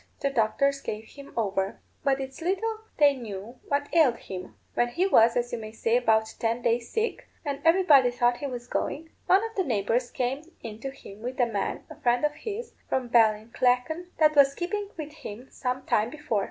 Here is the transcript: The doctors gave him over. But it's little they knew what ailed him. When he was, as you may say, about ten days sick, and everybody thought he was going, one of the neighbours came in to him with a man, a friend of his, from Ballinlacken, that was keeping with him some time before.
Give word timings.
The 0.21 0.31
doctors 0.31 0.81
gave 0.81 1.03
him 1.09 1.31
over. 1.37 1.79
But 2.03 2.19
it's 2.19 2.41
little 2.41 2.79
they 2.97 3.15
knew 3.15 3.59
what 3.67 3.87
ailed 3.93 4.17
him. 4.17 4.55
When 4.73 4.87
he 4.87 5.05
was, 5.05 5.35
as 5.37 5.51
you 5.53 5.59
may 5.59 5.71
say, 5.73 5.95
about 5.95 6.33
ten 6.39 6.63
days 6.63 6.89
sick, 6.89 7.27
and 7.45 7.61
everybody 7.63 8.09
thought 8.09 8.37
he 8.37 8.47
was 8.47 8.65
going, 8.65 9.11
one 9.27 9.43
of 9.47 9.55
the 9.55 9.63
neighbours 9.63 10.09
came 10.09 10.49
in 10.63 10.79
to 10.79 10.89
him 10.89 11.21
with 11.21 11.39
a 11.39 11.45
man, 11.45 11.83
a 11.87 12.01
friend 12.01 12.25
of 12.25 12.33
his, 12.33 12.73
from 12.89 13.09
Ballinlacken, 13.09 14.07
that 14.17 14.35
was 14.35 14.55
keeping 14.55 14.89
with 14.97 15.11
him 15.13 15.47
some 15.51 15.85
time 15.85 16.09
before. 16.09 16.39